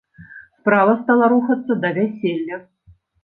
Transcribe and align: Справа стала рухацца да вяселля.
Справа 0.59 0.93
стала 1.01 1.27
рухацца 1.35 1.77
да 1.85 1.89
вяселля. 1.99 2.57